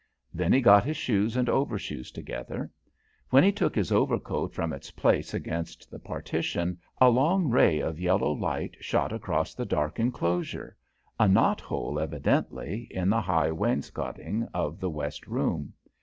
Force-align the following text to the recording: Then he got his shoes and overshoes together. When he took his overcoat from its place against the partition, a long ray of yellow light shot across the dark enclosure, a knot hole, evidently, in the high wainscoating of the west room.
Then 0.33 0.51
he 0.51 0.61
got 0.61 0.83
his 0.83 0.97
shoes 0.97 1.37
and 1.37 1.47
overshoes 1.47 2.09
together. 2.11 2.71
When 3.29 3.43
he 3.43 3.51
took 3.51 3.75
his 3.75 3.91
overcoat 3.91 4.51
from 4.51 4.73
its 4.73 4.89
place 4.89 5.31
against 5.31 5.91
the 5.91 5.99
partition, 5.99 6.79
a 6.99 7.11
long 7.11 7.49
ray 7.51 7.77
of 7.81 7.99
yellow 7.99 8.31
light 8.31 8.77
shot 8.79 9.13
across 9.13 9.53
the 9.53 9.63
dark 9.63 9.99
enclosure, 9.99 10.75
a 11.19 11.27
knot 11.27 11.61
hole, 11.61 11.99
evidently, 11.99 12.87
in 12.89 13.11
the 13.11 13.21
high 13.21 13.51
wainscoating 13.51 14.47
of 14.55 14.79
the 14.79 14.89
west 14.89 15.27
room. 15.27 15.73